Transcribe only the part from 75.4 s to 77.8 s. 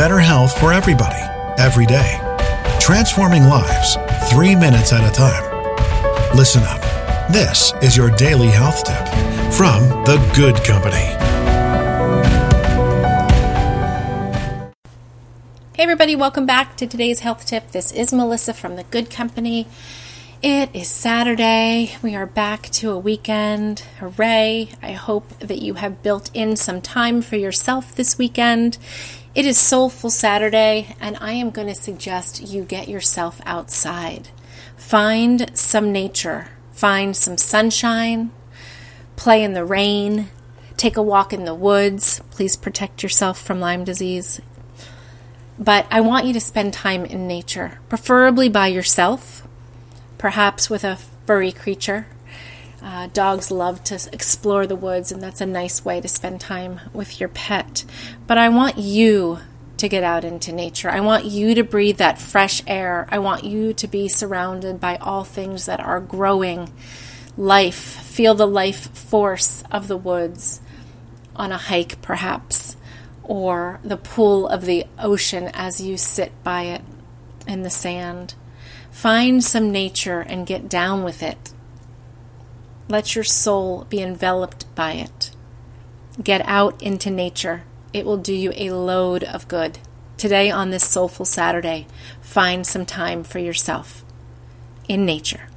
as you sit by it in the